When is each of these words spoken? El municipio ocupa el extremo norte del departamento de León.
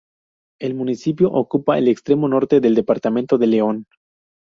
El 0.59 0.73
municipio 0.73 1.31
ocupa 1.31 1.77
el 1.77 1.87
extremo 1.87 2.27
norte 2.27 2.59
del 2.59 2.73
departamento 2.73 3.37
de 3.37 3.45
León. 3.45 3.85